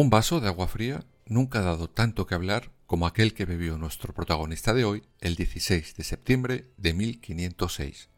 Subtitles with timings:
[0.00, 3.78] Un vaso de agua fría nunca ha dado tanto que hablar como aquel que bebió
[3.78, 8.08] nuestro protagonista de hoy el 16 de septiembre de 1506.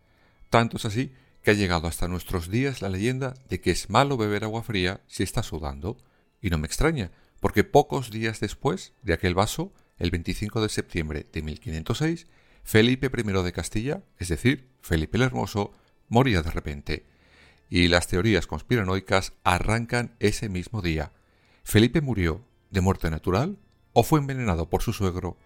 [0.50, 4.18] Tanto es así que ha llegado hasta nuestros días la leyenda de que es malo
[4.18, 5.96] beber agua fría si está sudando.
[6.42, 11.26] Y no me extraña, porque pocos días después de aquel vaso, el 25 de septiembre
[11.32, 12.26] de 1506,
[12.62, 15.72] Felipe I de Castilla, es decir, Felipe el Hermoso,
[16.10, 17.06] moría de repente.
[17.70, 21.12] Y las teorías conspiranoicas arrancan ese mismo día,
[21.62, 23.58] ¿Felipe murió de muerte natural
[23.92, 25.36] o fue envenenado por su suegro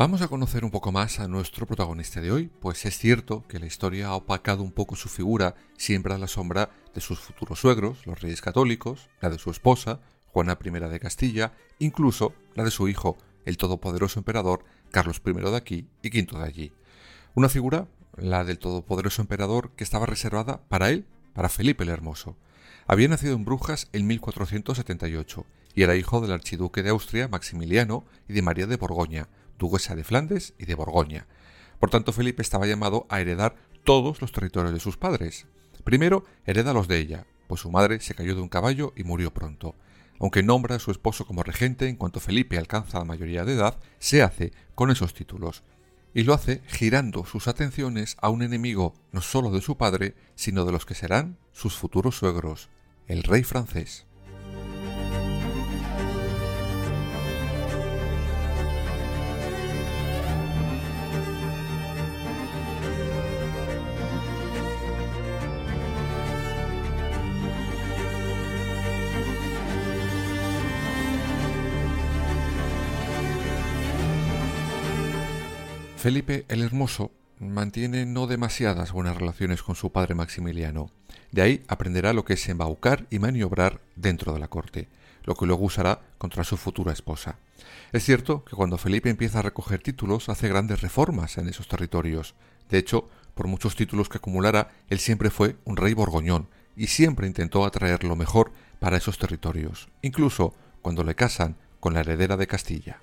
[0.00, 3.58] Vamos a conocer un poco más a nuestro protagonista de hoy, pues es cierto que
[3.58, 7.60] la historia ha opacado un poco su figura siempre a la sombra de sus futuros
[7.60, 12.70] suegros, los reyes católicos, la de su esposa, Juana I de Castilla, incluso la de
[12.70, 16.72] su hijo, el todopoderoso emperador Carlos I de aquí y V de allí.
[17.34, 22.38] Una figura, la del todopoderoso emperador, que estaba reservada para él, para Felipe el Hermoso.
[22.86, 25.44] Había nacido en Brujas en 1478
[25.74, 29.28] y era hijo del archiduque de Austria Maximiliano y de María de Borgoña,
[29.60, 31.28] duquesa de Flandes y de Borgoña.
[31.78, 33.54] Por tanto, Felipe estaba llamado a heredar
[33.84, 35.46] todos los territorios de sus padres.
[35.84, 39.32] Primero, hereda los de ella, pues su madre se cayó de un caballo y murió
[39.32, 39.76] pronto.
[40.18, 43.78] Aunque nombra a su esposo como regente en cuanto Felipe alcanza la mayoría de edad,
[43.98, 45.62] se hace con esos títulos.
[46.12, 50.64] Y lo hace girando sus atenciones a un enemigo no solo de su padre, sino
[50.64, 52.68] de los que serán sus futuros suegros,
[53.06, 54.06] el rey francés.
[76.00, 80.90] Felipe el Hermoso mantiene no demasiadas buenas relaciones con su padre Maximiliano.
[81.30, 84.88] De ahí aprenderá lo que es embaucar y maniobrar dentro de la corte,
[85.24, 87.36] lo que luego usará contra su futura esposa.
[87.92, 92.34] Es cierto que cuando Felipe empieza a recoger títulos hace grandes reformas en esos territorios.
[92.70, 97.26] De hecho, por muchos títulos que acumulara, él siempre fue un rey borgoñón y siempre
[97.26, 102.46] intentó atraer lo mejor para esos territorios, incluso cuando le casan con la heredera de
[102.46, 103.00] Castilla.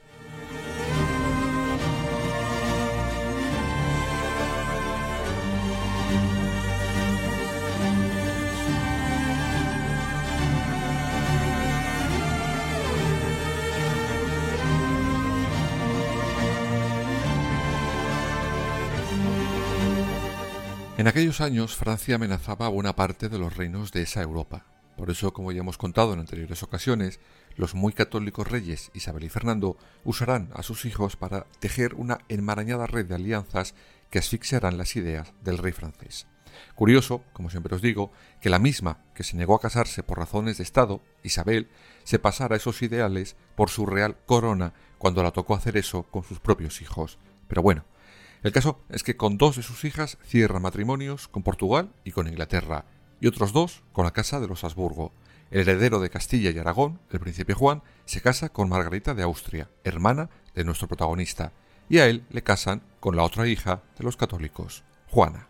[20.97, 24.66] En aquellos años Francia amenazaba buena parte de los reinos de esa Europa.
[24.95, 27.19] Por eso, como ya hemos contado en anteriores ocasiones,
[27.56, 32.88] los muy católicos reyes Isabel y Fernando usarán a sus hijos para tejer una enmarañada
[32.88, 33.75] red de alianzas
[34.10, 36.25] que asfixiarán las ideas del rey francés.
[36.74, 38.12] Curioso, como siempre os digo,
[38.42, 41.69] que la misma que se negó a casarse por razones de Estado, Isabel,
[42.06, 46.39] se pasara esos ideales por su real corona cuando la tocó hacer eso con sus
[46.39, 47.19] propios hijos.
[47.48, 47.86] Pero bueno,
[48.44, 52.28] el caso es que con dos de sus hijas cierra matrimonios con Portugal y con
[52.28, 52.86] Inglaterra,
[53.19, 55.12] y otros dos con la casa de los Habsburgo.
[55.50, 59.69] El heredero de Castilla y Aragón, el príncipe Juan, se casa con Margarita de Austria,
[59.84, 61.51] hermana de nuestro protagonista,
[61.89, 65.48] y a él le casan con la otra hija de los católicos, Juana.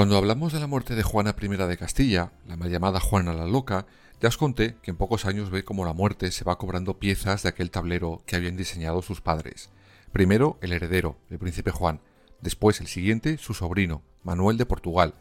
[0.00, 3.44] Cuando hablamos de la muerte de Juana I de Castilla, la mal llamada Juana la
[3.44, 3.84] Loca,
[4.18, 7.42] ya os conté que en pocos años ve cómo la muerte se va cobrando piezas
[7.42, 9.68] de aquel tablero que habían diseñado sus padres.
[10.10, 12.00] Primero el heredero, el príncipe Juan,
[12.40, 15.16] después el siguiente su sobrino, Manuel de Portugal.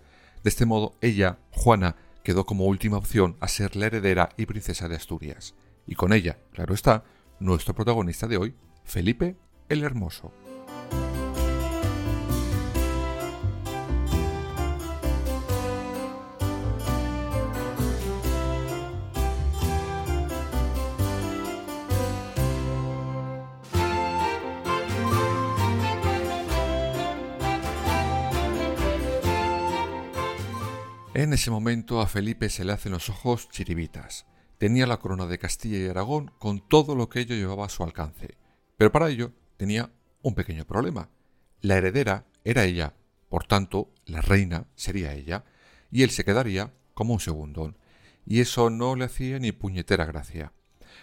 [0.46, 4.88] De este modo ella, Juana, quedó como última opción a ser la heredera y princesa
[4.88, 5.56] de Asturias.
[5.88, 7.04] Y con ella, claro está,
[7.42, 8.56] nuestro protagonista de hoy,
[8.86, 9.36] Felipe
[9.68, 10.32] el Hermoso.
[31.20, 34.26] En ese momento a Felipe se le hacen los ojos chiribitas.
[34.58, 37.84] Tenía la corona de Castilla y Aragón con todo lo que ello llevaba a su
[37.84, 38.38] alcance.
[38.78, 41.10] Pero para ello tenía un pequeño problema.
[41.60, 42.94] La heredera era ella,
[43.28, 45.44] por tanto, la reina sería ella,
[45.92, 47.78] y él se quedaría como un segundón.
[48.26, 50.54] Y eso no le hacía ni puñetera gracia.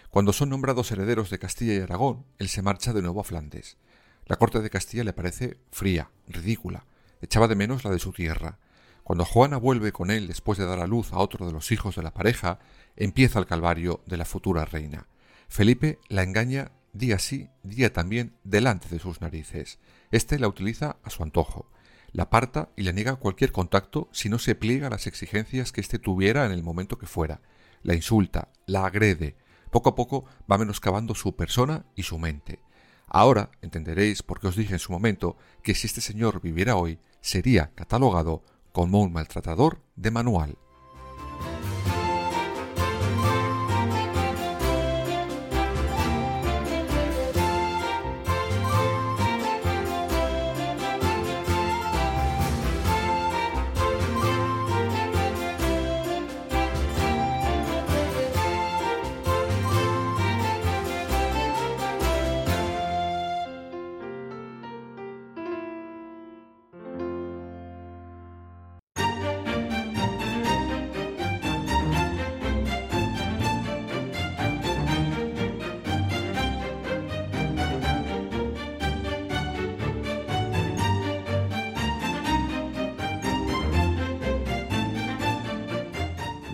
[0.09, 3.77] Cuando son nombrados herederos de Castilla y Aragón, él se marcha de nuevo a Flandes.
[4.25, 6.87] La corte de Castilla le parece fría, ridícula,
[7.21, 8.57] echaba de menos la de su tierra,
[9.07, 11.95] cuando Juana vuelve con él después de dar a luz a otro de los hijos
[11.95, 12.59] de la pareja,
[12.97, 15.07] empieza el calvario de la futura reina.
[15.47, 19.79] Felipe la engaña día sí, día también, delante de sus narices.
[20.11, 21.71] Este la utiliza a su antojo.
[22.11, 25.79] La aparta y le niega cualquier contacto si no se pliega a las exigencias que
[25.79, 27.39] éste tuviera en el momento que fuera.
[27.83, 29.37] La insulta, la agrede.
[29.71, 32.59] Poco a poco va menoscabando su persona y su mente.
[33.07, 36.99] Ahora entenderéis por qué os dije en su momento que si este señor viviera hoy,
[37.21, 38.43] sería catalogado
[38.77, 40.55] como un maltratador de manual.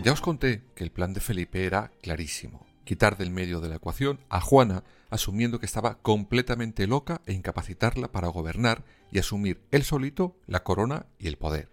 [0.04, 3.78] Ya os conté que el plan de Felipe era clarísimo, quitar del medio de la
[3.78, 8.84] ecuación a Juana asumiendo que estaba completamente loca e incapacitarla para gobernar
[9.14, 11.70] y asumir él solito la corona y el poder.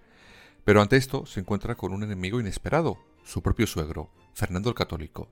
[0.62, 5.28] Pero ante esto se encuentra con un enemigo inesperado, su propio suegro, Fernando el Católico,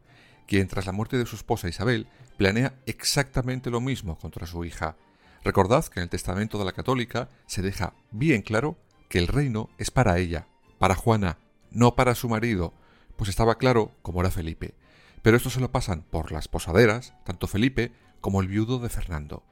[0.49, 4.97] quien tras la muerte de su esposa Isabel planea exactamente lo mismo contra su hija.
[5.45, 8.77] Recordad que en el testamento de la católica se deja bien claro
[9.09, 10.49] que el reino es para ella,
[10.81, 11.39] para Juana,
[11.71, 12.75] no para su marido,
[13.19, 14.75] pues estaba claro cómo era Felipe.
[15.23, 19.45] Pero esto se lo pasan por las posaderas, tanto Felipe como el viudo de Fernando.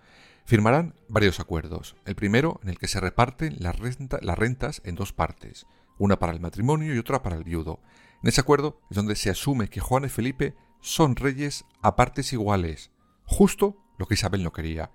[0.45, 1.97] Firmarán varios acuerdos.
[2.05, 5.67] El primero en el que se reparten las, rentas en dos partes,
[5.99, 7.81] una para el matrimonio y otra para el viudo.
[8.23, 12.33] En ese acuerdo es donde se asume que Juan y Felipe son reyes a partes
[12.33, 12.93] iguales,
[13.25, 14.93] justo lo que Isabel no quería.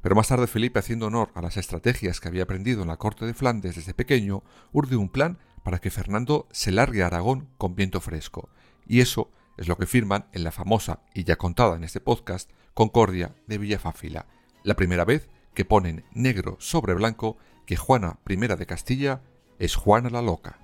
[0.00, 3.26] Pero más tarde Felipe, haciendo honor a las estrategias que había aprendido en la corte
[3.26, 7.74] de Flandes desde pequeño, urde un plan para que Fernando se largue a Aragón con
[7.74, 8.48] viento fresco.
[8.86, 12.50] Y eso es lo que firman en la famosa y ya contada en este podcast
[12.74, 14.26] Concordia de Villafáfila,
[14.62, 19.22] la primera vez que ponen negro sobre blanco que Juana I de Castilla
[19.58, 20.63] es Juana la Loca.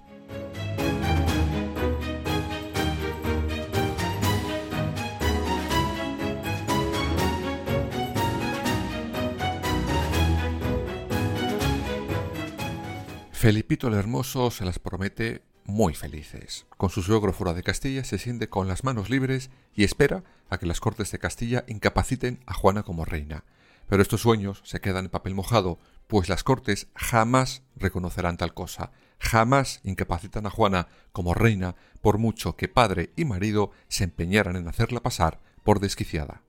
[13.40, 16.66] Felipito el Hermoso se las promete muy felices.
[16.76, 20.58] Con su suegro fuera de Castilla se siente con las manos libres y espera a
[20.58, 23.44] que las Cortes de Castilla incapaciten a Juana como reina.
[23.88, 28.90] Pero estos sueños se quedan en papel mojado, pues las Cortes jamás reconocerán tal cosa,
[29.18, 34.68] jamás incapacitan a Juana como reina por mucho que padre y marido se empeñaran en
[34.68, 36.42] hacerla pasar por desquiciada.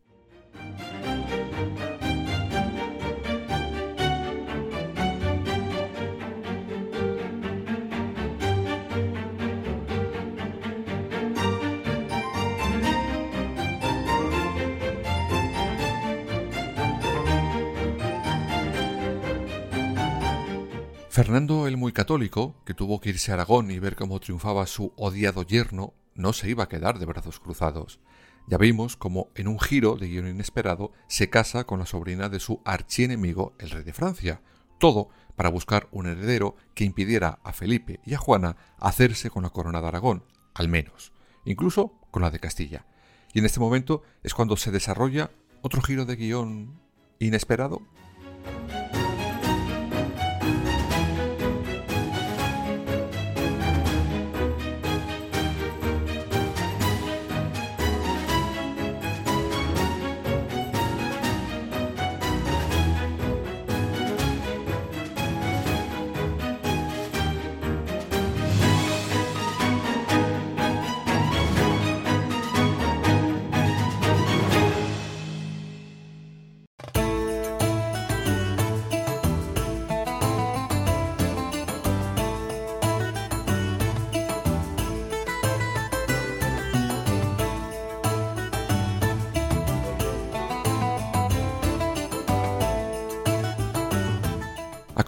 [21.12, 24.94] Fernando el muy católico, que tuvo que irse a Aragón y ver cómo triunfaba su
[24.96, 28.00] odiado yerno, no se iba a quedar de brazos cruzados.
[28.48, 32.40] Ya vimos cómo, en un giro de guion inesperado, se casa con la sobrina de
[32.40, 34.42] su archienemigo, el rey de Francia,
[34.80, 39.50] todo para buscar un heredero que impidiera a Felipe y a Juana hacerse con la
[39.50, 41.12] corona de Aragón, al menos,
[41.44, 42.86] incluso con la de Castilla.
[43.34, 45.30] Y en este momento es cuando se desarrolla
[45.62, 46.80] otro giro de guion
[47.20, 47.82] inesperado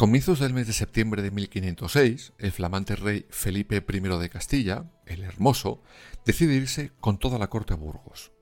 [0.04, 5.24] comienzos del mes de septiembre de 1506, el flamante rey Felipe I de Castilla, el
[5.24, 5.82] Hermoso,
[6.26, 8.34] decide irse con toda la corte a Burgos.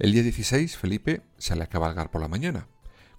[0.00, 2.66] El día 16, Felipe sale a cabalgar por la mañana.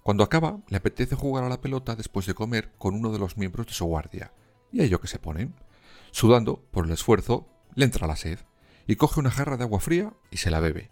[0.02, 3.38] Cuando acaba, le apetece jugar a la pelota después de comer con uno de los
[3.38, 4.30] miembros de su guardia.
[4.72, 5.54] Y a ello que se ponen.
[6.10, 8.40] Sudando por el esfuerzo, le entra la sed,
[8.86, 10.90] y coge una jarra de agua fría y se la bebe.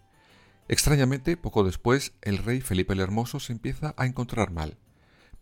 [0.68, 4.78] Extrañamente, poco después, el rey Felipe el Hermoso se empieza a encontrar mal.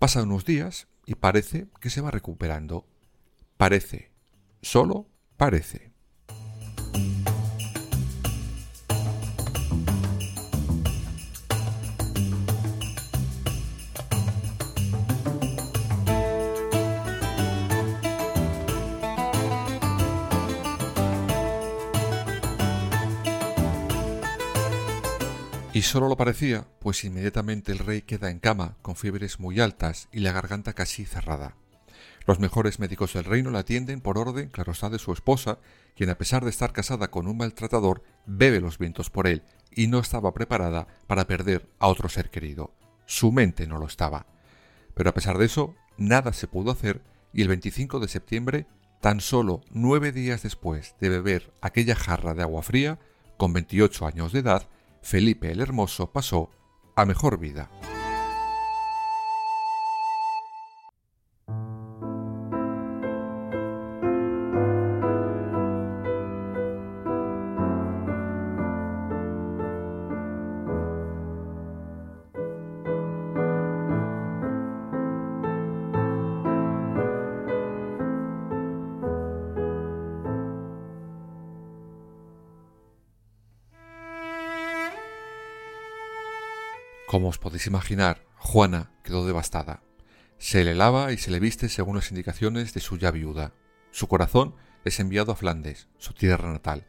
[0.00, 2.87] Pasan unos días y parece que se va recuperando.
[3.56, 4.11] Parece,
[4.61, 5.91] solo parece.
[25.74, 30.08] Y solo lo parecía, pues inmediatamente el rey queda en cama, con fiebres muy altas
[30.12, 31.56] y la garganta casi cerrada.
[32.26, 35.60] Los mejores médicos del reino la atienden por orden, claro está, de su esposa,
[35.96, 39.86] quien a pesar de estar casada con un maltratador, bebe los vientos por él y
[39.86, 42.74] no estaba preparada para perder a otro ser querido.
[43.06, 44.26] Su mente no lo estaba.
[44.94, 47.00] Pero a pesar de eso, nada se pudo hacer
[47.32, 48.66] y el 25 de septiembre,
[49.00, 52.98] tan solo nueve días después de beber aquella jarra de agua fría,
[53.38, 54.68] con 28 años de edad,
[55.02, 56.50] Felipe el Hermoso pasó
[56.97, 57.71] a mejor vida.
[87.12, 89.83] Como os podéis imaginar, Juana quedó devastada.
[90.38, 93.52] Se le lava y se le viste según las indicaciones de su ya viuda.
[93.90, 94.54] Su corazón
[94.87, 96.87] es enviado a Flandes, su tierra natal.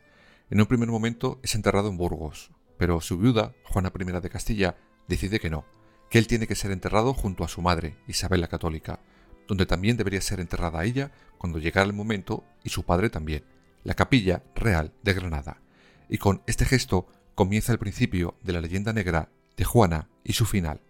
[0.49, 4.77] En un primer momento es enterrado en Burgos, pero su viuda, Juana I de Castilla,
[5.09, 5.65] decide que no,
[6.09, 9.01] que él tiene que ser enterrado junto a su madre, Isabel la Católica,
[9.45, 13.43] donde también debería ser enterrada ella cuando llegara el momento y su padre también,
[13.83, 15.59] la capilla real de Granada.
[16.07, 20.45] Y con este gesto comienza el principio de la leyenda negra de Juana y su
[20.45, 20.81] final.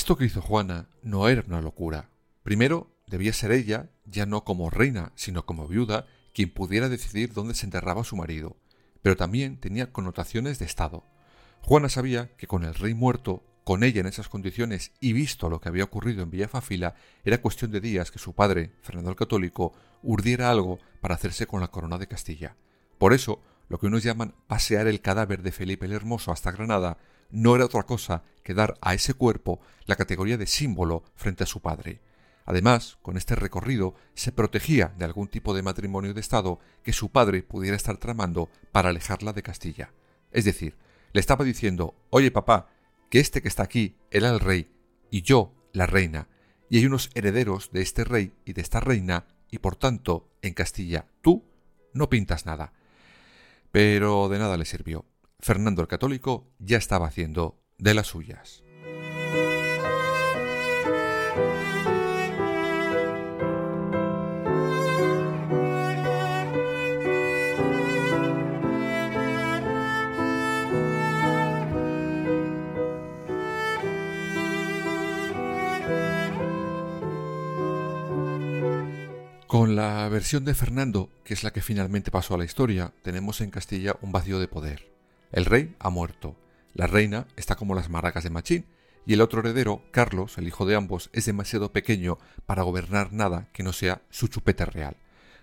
[0.00, 2.08] Esto que hizo Juana no era una locura.
[2.42, 7.54] Primero, Debía ser ella, ya no como reina, sino como viuda, quien pudiera decidir dónde
[7.54, 8.56] se enterraba su marido,
[9.02, 11.04] pero también tenía connotaciones de Estado.
[11.60, 15.60] Juana sabía que con el rey muerto, con ella en esas condiciones y visto lo
[15.60, 19.72] que había ocurrido en Villafafila, era cuestión de días que su padre, Fernando el Católico,
[20.04, 22.54] urdiera algo para hacerse con la corona de Castilla.
[22.96, 26.98] Por eso, lo que unos llaman pasear el cadáver de Felipe el Hermoso hasta Granada
[27.32, 31.48] no era otra cosa que dar a ese cuerpo la categoría de símbolo frente a
[31.48, 32.00] su padre.
[32.50, 37.12] Además, con este recorrido se protegía de algún tipo de matrimonio de Estado que su
[37.12, 39.92] padre pudiera estar tramando para alejarla de Castilla.
[40.32, 40.76] Es decir,
[41.12, 42.68] le estaba diciendo, oye papá,
[43.08, 44.68] que este que está aquí era el rey
[45.12, 46.26] y yo la reina,
[46.68, 50.52] y hay unos herederos de este rey y de esta reina, y por tanto, en
[50.52, 51.44] Castilla, tú
[51.94, 52.72] no pintas nada.
[53.70, 55.04] Pero de nada le sirvió.
[55.38, 58.64] Fernando el Católico ya estaba haciendo de las suyas.
[79.80, 83.50] La versión de Fernando, que es la que finalmente pasó a la historia, tenemos en
[83.50, 84.92] Castilla un vacío de poder.
[85.32, 86.36] El rey ha muerto,
[86.74, 88.66] la reina está como las maracas de Machín,
[89.06, 93.48] y el otro heredero, Carlos, el hijo de ambos, es demasiado pequeño para gobernar nada
[93.54, 94.98] que no sea su chupete real.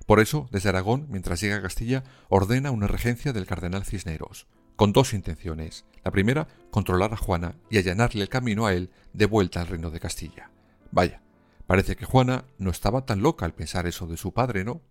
[0.06, 4.94] Por eso, desde Aragón, mientras llega a Castilla, ordena una regencia del cardenal Cisneros, con
[4.94, 5.84] dos intenciones.
[6.04, 9.90] La primera, controlar a Juana y allanarle el camino a él de vuelta al reino
[9.90, 10.52] de Castilla.
[10.92, 11.24] Vaya,
[11.68, 14.82] parece que Juana no estaba tan loca al pensar eso de su padre, ¿no?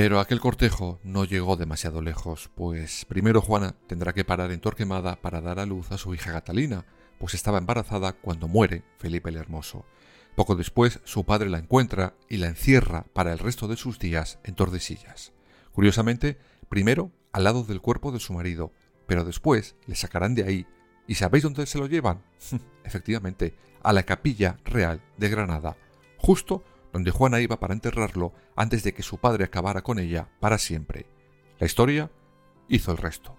[0.00, 5.16] Pero aquel cortejo no llegó demasiado lejos, pues primero Juana tendrá que parar en Torquemada
[5.16, 6.86] para dar a luz a su hija Catalina,
[7.18, 9.84] pues estaba embarazada cuando muere Felipe el Hermoso.
[10.36, 14.38] Poco después su padre la encuentra y la encierra para el resto de sus días
[14.44, 15.32] en Tordesillas.
[15.72, 18.72] Curiosamente, primero al lado del cuerpo de su marido,
[19.08, 20.66] pero después le sacarán de ahí.
[21.08, 22.22] ¿Y sabéis dónde se lo llevan?
[22.84, 25.76] Efectivamente, a la capilla real de Granada,
[26.18, 30.58] justo donde Juana iba para enterrarlo antes de que su padre acabara con ella para
[30.58, 31.06] siempre.
[31.58, 32.10] La historia
[32.68, 33.36] hizo el resto.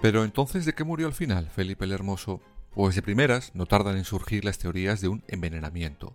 [0.00, 2.40] Pero entonces, ¿de qué murió al final Felipe el Hermoso?
[2.74, 6.14] Pues de primeras no tardan en surgir las teorías de un envenenamiento.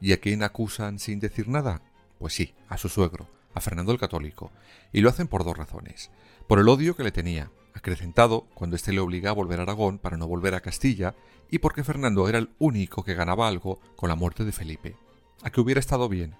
[0.00, 1.82] ¿Y a quién acusan sin decir nada?
[2.18, 4.50] Pues sí, a su suegro, a Fernando el Católico.
[4.92, 6.10] Y lo hacen por dos razones.
[6.46, 9.98] Por el odio que le tenía, acrecentado cuando éste le obliga a volver a Aragón
[9.98, 11.14] para no volver a Castilla,
[11.50, 14.96] y porque Fernando era el único que ganaba algo con la muerte de Felipe.
[15.42, 16.34] ¿A que hubiera estado bien?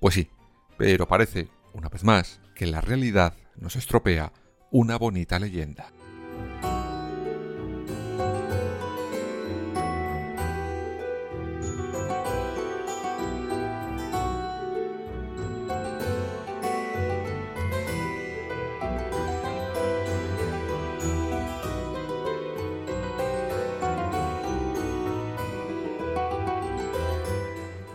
[0.00, 0.28] Pues sí,
[0.76, 4.32] pero parece, una vez más, que la realidad nos estropea
[4.72, 5.92] una bonita leyenda.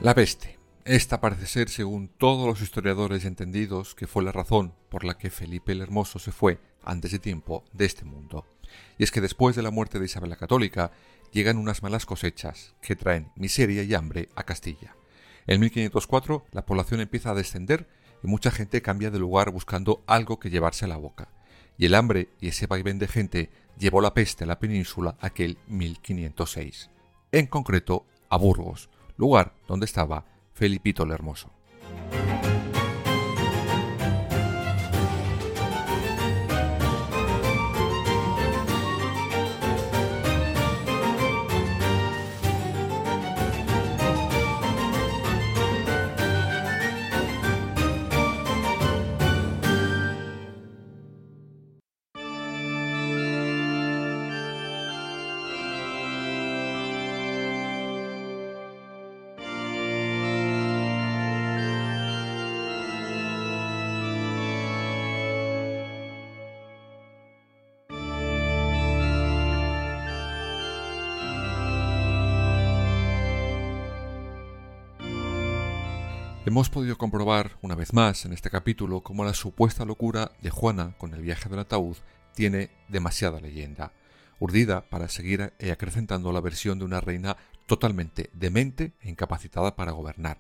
[0.06, 0.60] La peste.
[0.84, 5.32] Esta parece ser, según todos los historiadores entendidos, que fue la razón por la que
[5.32, 8.46] Felipe el Hermoso se fue antes de tiempo de este mundo.
[9.00, 10.92] Y es que después de la muerte de Isabel la Católica
[11.32, 14.96] llegan unas malas cosechas que traen miseria y hambre a Castilla.
[15.48, 17.90] En 1504 la población empieza a descender
[18.24, 21.30] y mucha gente cambia de lugar buscando algo que llevarse a la boca.
[21.80, 25.58] Y el hambre y ese vaivén de gente llevó la peste a la península aquel
[25.66, 26.92] 1506.
[27.32, 31.55] En concreto, a Burgos, lugar donde estaba Felipito el Hermoso.
[76.48, 80.94] Hemos podido comprobar, una vez más, en este capítulo, cómo la supuesta locura de Juana
[81.00, 81.98] con el viaje del ataúd
[82.36, 83.94] tiene demasiada leyenda,
[84.40, 90.38] urdida para seguir acrecentando la versión de una reina totalmente demente e incapacitada para gobernar,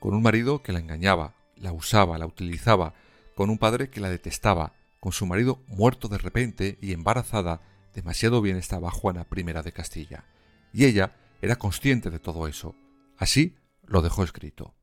[0.00, 2.94] con un marido que la engañaba, la usaba, la utilizaba,
[3.36, 7.60] con un padre que la detestaba, con su marido muerto de repente y embarazada,
[7.94, 10.24] demasiado bien estaba Juana I de Castilla.
[10.72, 12.74] Y ella era consciente de todo eso.
[13.16, 13.54] Así
[13.86, 14.74] lo dejó escrito.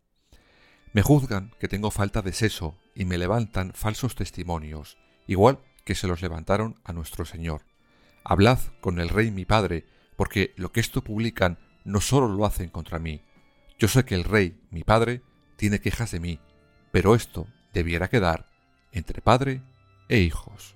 [0.93, 6.07] Me juzgan que tengo falta de seso y me levantan falsos testimonios, igual que se
[6.07, 7.63] los levantaron a nuestro Señor.
[8.23, 12.69] Hablad con el rey mi padre, porque lo que esto publican no solo lo hacen
[12.69, 13.23] contra mí.
[13.79, 15.23] Yo sé que el rey, mi padre,
[15.55, 16.39] tiene quejas de mí,
[16.91, 18.47] pero esto debiera quedar
[18.91, 19.63] entre padre
[20.09, 20.75] e hijos.